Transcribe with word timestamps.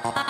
Bye. 0.00 0.27